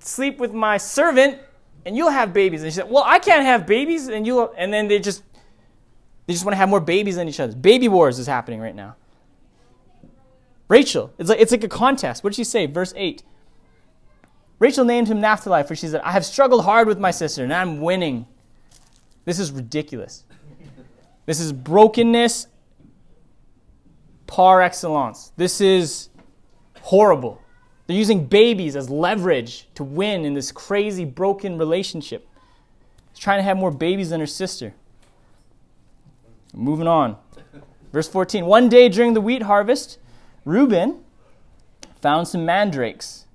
[0.00, 1.38] sleep with my servant
[1.86, 2.62] and you'll have babies.
[2.62, 5.22] And she said, Well, I can't have babies, and you'll and then they just
[6.26, 7.54] they just want to have more babies than each other.
[7.54, 8.96] Baby wars is happening right now.
[10.68, 12.24] Rachel, it's like it's like a contest.
[12.24, 12.66] What did she say?
[12.66, 13.22] Verse 8.
[14.58, 17.52] Rachel named him Naphtali, for she said, I have struggled hard with my sister, and
[17.52, 18.26] I'm winning.
[19.24, 20.24] This is ridiculous.
[21.26, 22.46] This is brokenness
[24.26, 25.32] par excellence.
[25.36, 26.08] This is
[26.80, 27.40] horrible.
[27.86, 32.26] They're using babies as leverage to win in this crazy, broken relationship.
[33.12, 34.74] She's trying to have more babies than her sister.
[36.54, 37.16] Moving on.
[37.92, 39.98] Verse 14 One day during the wheat harvest,
[40.44, 41.02] Reuben
[42.00, 43.26] found some mandrakes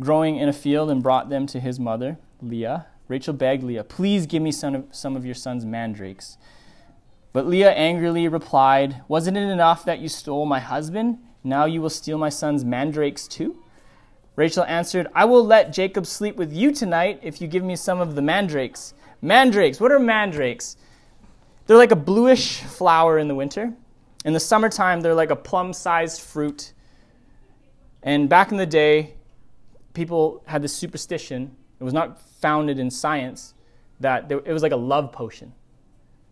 [0.00, 2.86] growing in a field and brought them to his mother, Leah.
[3.08, 6.36] Rachel begged Leah, Please give me some of, some of your son's mandrakes.
[7.32, 11.18] But Leah angrily replied, Wasn't it enough that you stole my husband?
[11.42, 13.62] Now you will steal my son's mandrakes too?
[14.36, 18.00] Rachel answered, I will let Jacob sleep with you tonight if you give me some
[18.00, 18.94] of the mandrakes.
[19.20, 20.76] Mandrakes, what are mandrakes?
[21.68, 23.74] They're like a bluish flower in the winter.
[24.24, 26.72] In the summertime, they're like a plum sized fruit.
[28.02, 29.12] And back in the day,
[29.92, 33.52] people had this superstition, it was not founded in science,
[34.00, 35.52] that it was like a love potion.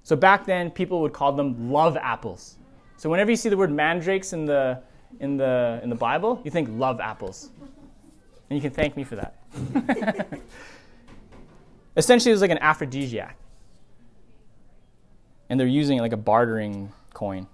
[0.05, 2.57] So back then, people would call them love apples.
[2.97, 4.83] So whenever you see the word mandrakes in the,
[5.21, 7.51] in the, in the Bible, you think love apples.
[8.49, 9.37] And you can thank me for that.
[11.99, 13.37] Essentially, it was like an aphrodisiac.
[15.49, 17.47] And they're using it like a bartering coin.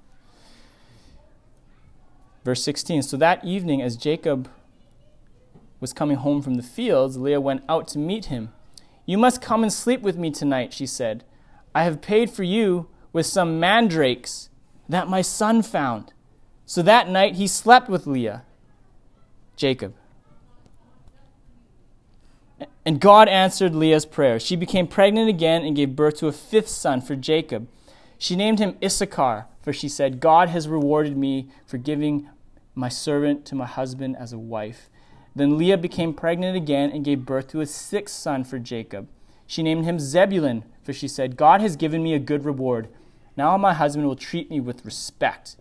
[2.45, 4.49] Verse 16 So that evening, as Jacob
[5.81, 8.53] was coming home from the fields, Leah went out to meet him.
[9.05, 11.25] You must come and sleep with me tonight, she said.
[11.75, 14.49] I have paid for you with some mandrakes
[14.89, 16.13] that my son found.
[16.67, 18.45] So that night he slept with Leah,
[19.57, 19.95] Jacob.
[22.85, 24.41] And God answered Leah's prayer.
[24.41, 27.69] She became pregnant again and gave birth to a fifth son for Jacob.
[28.23, 32.29] She named him Issachar, for she said, God has rewarded me for giving
[32.73, 34.89] my servant to my husband as a wife.
[35.35, 39.09] Then Leah became pregnant again and gave birth to a sixth son for Jacob.
[39.49, 42.87] She named him Zebulun, for she said, God has given me a good reward.
[43.37, 45.57] Now my husband will treat me with respect,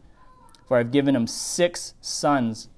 [0.68, 2.70] for I've given him six sons.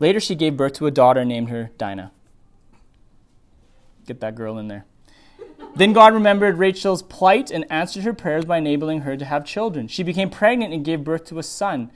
[0.00, 2.12] Later she gave birth to a daughter named her Dinah.
[4.04, 4.84] Get that girl in there.
[5.76, 9.86] Then God remembered Rachel's plight and answered her prayers by enabling her to have children.
[9.86, 11.90] She became pregnant and gave birth to a son.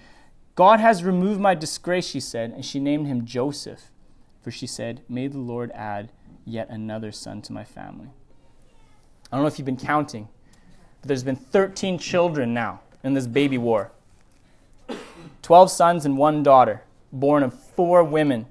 [0.54, 3.90] God has removed my disgrace, she said, and she named him Joseph.
[4.40, 6.12] For she said, May the Lord add
[6.44, 8.10] yet another son to my family.
[9.30, 10.28] I don't know if you've been counting,
[11.00, 13.92] but there's been 13 children now in this baby war
[15.42, 18.46] 12 sons and one daughter, born of four women.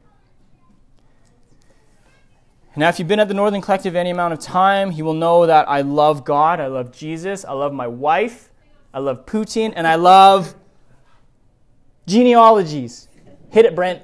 [2.76, 5.46] Now, if you've been at the Northern Collective any amount of time, you will know
[5.46, 8.50] that I love God, I love Jesus, I love my wife,
[8.94, 10.56] I love poutine, and I love
[12.08, 13.10] genealogies.
[13.50, 14.02] Hit it, Brent.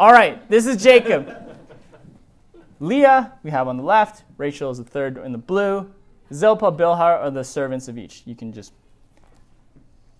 [0.00, 1.32] All right, this is Jacob.
[2.80, 4.24] Leah, we have on the left.
[4.36, 5.92] Rachel is the third in the blue.
[6.32, 8.22] Zilpah, Bilhah are the servants of each.
[8.24, 8.72] You can just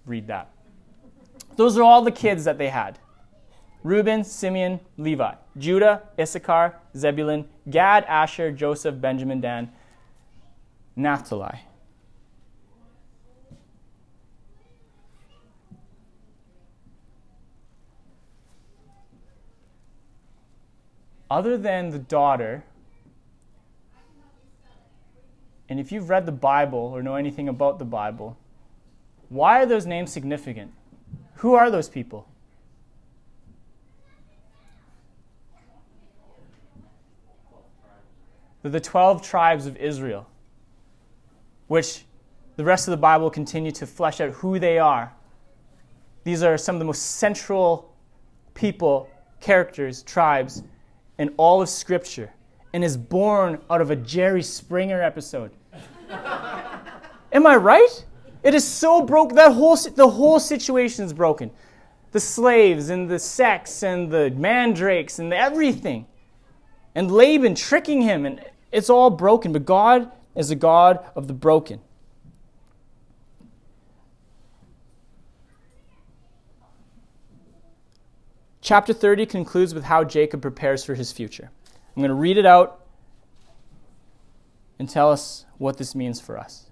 [0.06, 0.50] read that.
[1.56, 3.00] Those are all the kids that they had.
[3.82, 9.70] Reuben, Simeon, Levi, Judah, Issachar, Zebulun, Gad, Asher, Joseph, Benjamin, Dan,
[10.96, 11.60] Naphtali.
[21.30, 22.64] Other than the daughter,
[25.68, 28.38] and if you've read the Bible or know anything about the Bible,
[29.28, 30.72] why are those names significant?
[31.36, 32.27] Who are those people?
[38.68, 40.26] The 12 tribes of Israel,
[41.68, 42.04] which
[42.56, 45.12] the rest of the Bible continue to flesh out who they are.
[46.24, 47.94] These are some of the most central
[48.54, 49.08] people,
[49.40, 50.62] characters, tribes
[51.18, 52.32] in all of Scripture,
[52.74, 55.50] and is born out of a Jerry Springer episode.
[57.32, 58.04] Am I right?
[58.42, 59.34] It is so broke.
[59.34, 61.50] That whole the whole situation is broken.
[62.12, 66.06] The slaves and the sex and the mandrakes and the everything
[66.98, 69.52] and Laban tricking him, and it's all broken.
[69.52, 71.80] But God is the God of the broken.
[78.60, 81.50] Chapter 30 concludes with how Jacob prepares for his future.
[81.96, 82.84] I'm going to read it out
[84.78, 86.66] and tell us what this means for us.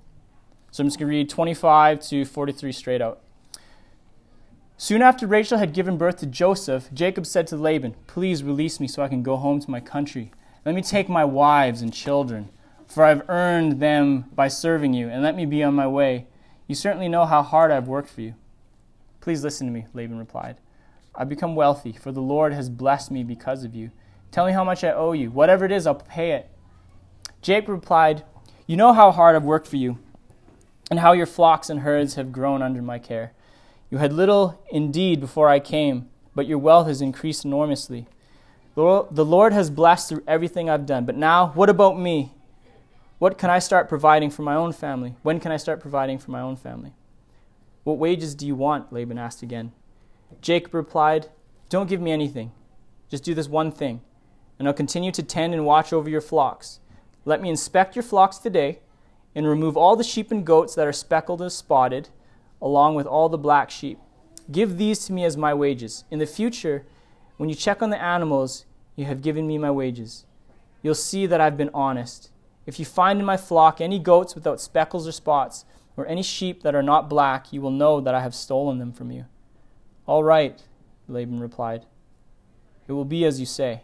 [0.70, 3.20] So I'm just going to read 25 to 43 straight out.
[4.76, 8.86] Soon after Rachel had given birth to Joseph, Jacob said to Laban, Please release me
[8.86, 10.32] so I can go home to my country.
[10.66, 12.48] Let me take my wives and children,
[12.88, 16.26] for I've earned them by serving you, and let me be on my way.
[16.66, 18.34] You certainly know how hard I've worked for you.
[19.20, 20.56] Please listen to me, Laban replied.
[21.14, 23.92] I've become wealthy, for the Lord has blessed me because of you.
[24.32, 25.30] Tell me how much I owe you.
[25.30, 26.50] Whatever it is, I'll pay it.
[27.42, 28.24] Jacob replied,
[28.66, 30.00] You know how hard I've worked for you,
[30.90, 33.34] and how your flocks and herds have grown under my care.
[33.88, 38.08] You had little indeed before I came, but your wealth has increased enormously.
[38.76, 41.06] The Lord has blessed through everything I've done.
[41.06, 42.34] But now, what about me?
[43.18, 45.14] What can I start providing for my own family?
[45.22, 46.92] When can I start providing for my own family?
[47.84, 48.92] What wages do you want?
[48.92, 49.72] Laban asked again.
[50.42, 51.30] Jacob replied,
[51.70, 52.52] Don't give me anything.
[53.08, 54.02] Just do this one thing,
[54.58, 56.80] and I'll continue to tend and watch over your flocks.
[57.24, 58.80] Let me inspect your flocks today
[59.34, 62.10] and remove all the sheep and goats that are speckled and spotted
[62.60, 63.98] along with all the black sheep.
[64.50, 66.04] Give these to me as my wages.
[66.10, 66.84] In the future,
[67.36, 68.64] When you check on the animals,
[68.94, 70.24] you have given me my wages.
[70.82, 72.30] You'll see that I've been honest.
[72.64, 75.64] If you find in my flock any goats without speckles or spots,
[75.96, 78.92] or any sheep that are not black, you will know that I have stolen them
[78.92, 79.24] from you.
[80.06, 80.62] All right,
[81.08, 81.86] Laban replied.
[82.86, 83.82] It will be as you say.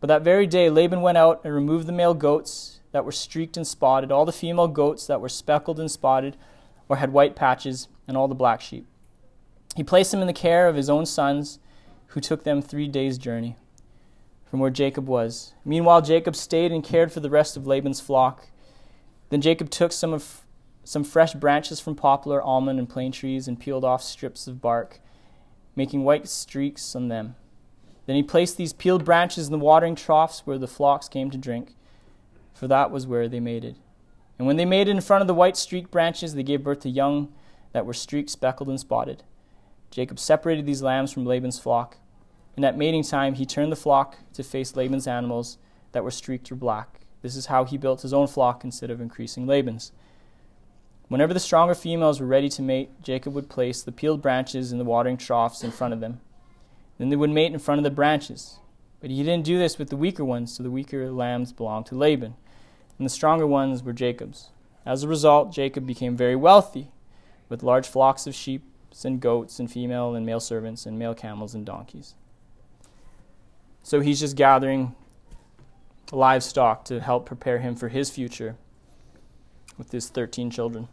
[0.00, 3.56] But that very day Laban went out and removed the male goats that were streaked
[3.56, 6.36] and spotted, all the female goats that were speckled and spotted
[6.88, 8.84] or had white patches, and all the black sheep.
[9.76, 11.60] He placed them in the care of his own sons,
[12.10, 13.56] who took them three days' journey
[14.44, 15.52] from where Jacob was.
[15.64, 18.48] Meanwhile, Jacob stayed and cared for the rest of Laban's flock.
[19.28, 20.42] Then Jacob took some of
[20.82, 24.98] some fresh branches from poplar, almond, and plane trees and peeled off strips of bark,
[25.76, 27.36] making white streaks on them.
[28.06, 31.38] Then he placed these peeled branches in the watering troughs where the flocks came to
[31.38, 31.76] drink,
[32.52, 33.76] for that was where they mated.
[34.36, 36.88] And when they mated in front of the white streaked branches, they gave birth to
[36.88, 37.32] young
[37.72, 39.22] that were streaked, speckled, and spotted.
[39.90, 41.98] Jacob separated these lambs from Laban's flock,
[42.56, 45.58] and at mating time he turned the flock to face Laban's animals
[45.92, 47.00] that were streaked or black.
[47.22, 49.92] This is how he built his own flock instead of increasing Laban's.
[51.08, 54.78] Whenever the stronger females were ready to mate, Jacob would place the peeled branches in
[54.78, 56.20] the watering troughs in front of them
[57.00, 58.58] then they would mate in front of the branches.
[59.00, 61.94] But he didn't do this with the weaker ones, so the weaker lambs belonged to
[61.94, 62.34] Laban,
[62.98, 64.50] and the stronger ones were Jacob's.
[64.84, 66.90] As a result, Jacob became very wealthy,
[67.48, 68.62] with large flocks of sheep
[69.04, 72.14] and goats and female and male servants and male camels and donkeys.
[73.82, 74.94] So he's just gathering
[76.12, 78.56] livestock to help prepare him for his future
[79.78, 80.88] with his 13 children,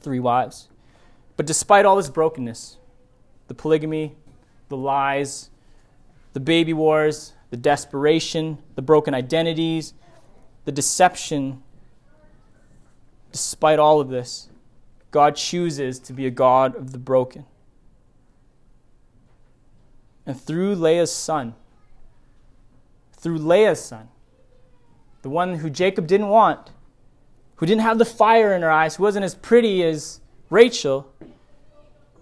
[0.00, 0.68] three wives.
[1.36, 2.78] But despite all this brokenness,
[3.48, 4.16] the polygamy,
[4.68, 5.50] the lies,
[6.32, 9.94] the baby wars, the desperation, the broken identities,
[10.64, 11.62] the deception.
[13.32, 14.48] Despite all of this,
[15.10, 17.44] God chooses to be a God of the broken.
[20.26, 21.54] And through Leah's son,
[23.12, 24.08] through Leah's son,
[25.22, 26.70] the one who Jacob didn't want,
[27.56, 31.10] who didn't have the fire in her eyes, who wasn't as pretty as Rachel,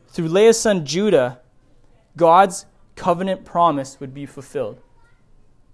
[0.08, 1.40] through Leah's son Judah,
[2.16, 4.80] God's covenant promise would be fulfilled.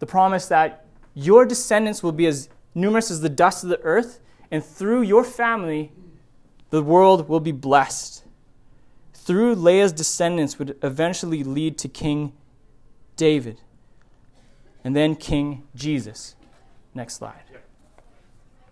[0.01, 4.19] The promise that your descendants will be as numerous as the dust of the earth,
[4.51, 5.93] and through your family,
[6.73, 8.25] the world will be blessed.
[9.13, 12.33] Through Leah's descendants would eventually lead to King
[13.15, 13.61] David,
[14.83, 16.35] and then King Jesus.
[16.95, 17.43] Next slide.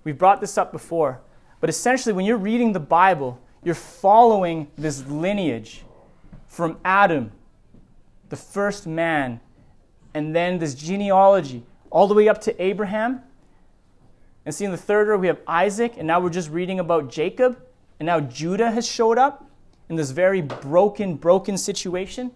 [0.03, 1.20] We've brought this up before,
[1.61, 5.84] but essentially, when you're reading the Bible, you're following this lineage
[6.48, 7.30] from Adam
[8.30, 9.40] the first man,
[10.14, 13.20] and then this genealogy all the way up to Abraham.
[14.46, 17.11] And see, in the third row, we have Isaac, and now we're just reading about
[17.11, 17.61] Jacob,
[18.01, 19.44] and now Judah has showed up
[19.90, 22.30] in this very broken, broken situation.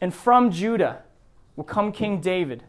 [0.00, 1.02] And from Judah
[1.56, 2.64] will come King David.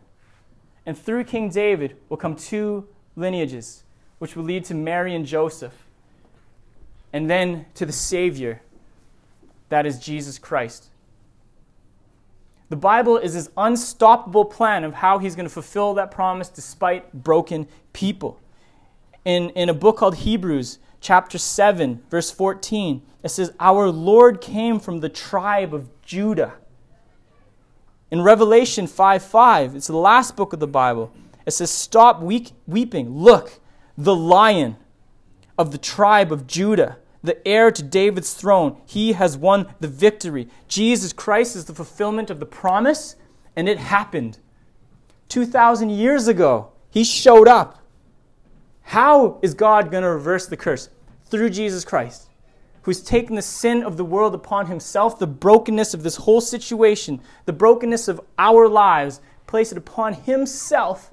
[0.86, 3.84] And through King David will come two lineages,
[4.20, 5.86] which will lead to Mary and Joseph,
[7.14, 8.62] and then to the Savior,
[9.70, 10.88] that is Jesus Christ.
[12.70, 17.14] The Bible is his unstoppable plan of how he's going to fulfill that promise despite
[17.14, 18.40] broken people.
[19.24, 24.80] In, in a book called Hebrews, chapter 7, verse 14, it says, Our Lord came
[24.80, 26.54] from the tribe of Judah.
[28.10, 31.14] In Revelation 5 5, it's the last book of the Bible,
[31.46, 33.10] it says, Stop weak, weeping.
[33.18, 33.60] Look,
[33.98, 34.78] the lion
[35.58, 38.78] of the tribe of Judah the heir to David's throne.
[38.86, 40.48] He has won the victory.
[40.68, 43.16] Jesus Christ is the fulfillment of the promise,
[43.56, 44.40] and it happened.
[45.30, 47.81] 2,000 years ago, he showed up.
[48.92, 50.90] How is God going to reverse the curse?
[51.26, 52.30] Through Jesus Christ,
[52.82, 57.22] who's taken the sin of the world upon himself, the brokenness of this whole situation,
[57.46, 61.12] the brokenness of our lives, place it upon himself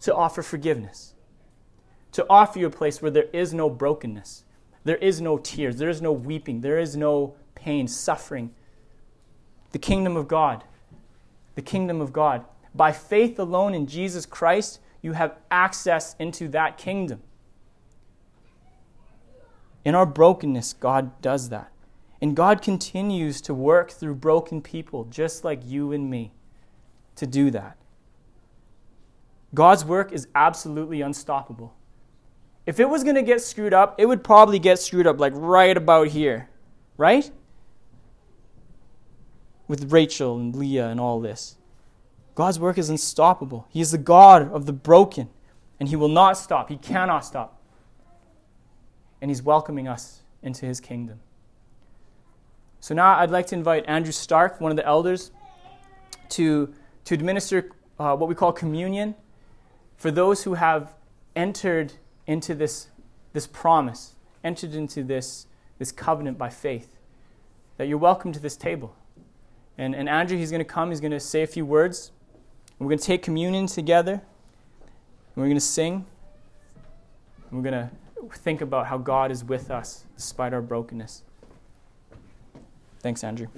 [0.00, 1.14] to offer forgiveness
[2.16, 4.44] to offer you a place where there is no brokenness,
[4.84, 8.54] there is no tears, there is no weeping, there is no pain, suffering.
[9.72, 10.64] The kingdom of God.
[11.56, 12.46] The kingdom of God.
[12.74, 17.22] By faith alone in Jesus Christ, you have access into that kingdom.
[19.84, 21.70] In our brokenness, God does that.
[22.20, 26.32] And God continues to work through broken people, just like you and me,
[27.14, 27.76] to do that.
[29.54, 31.74] God's work is absolutely unstoppable.
[32.66, 35.32] If it was going to get screwed up, it would probably get screwed up like
[35.36, 36.48] right about here,
[36.96, 37.30] right?
[39.68, 41.56] With Rachel and Leah and all this.
[42.36, 43.66] God's work is unstoppable.
[43.70, 45.28] He is the God of the broken,
[45.80, 46.68] and He will not stop.
[46.68, 47.60] He cannot stop.
[49.20, 51.20] And He's welcoming us into his kingdom.
[52.80, 55.32] So now I'd like to invite Andrew Stark, one of the elders,
[56.30, 56.72] to,
[57.04, 59.16] to administer uh, what we call communion
[59.96, 60.94] for those who have
[61.34, 61.94] entered
[62.26, 62.88] into this,
[63.32, 64.14] this promise,
[64.44, 65.46] entered into this,
[65.78, 66.96] this covenant by faith,
[67.76, 68.94] that you're welcome to this table.
[69.76, 72.12] And, and Andrew, he's going to come, he's going to say a few words.
[72.78, 74.22] We're going to take communion together, and
[75.36, 76.04] we're going to sing.
[77.50, 81.22] And we're going to think about how God is with us despite our brokenness.
[83.00, 83.48] Thanks, Andrew.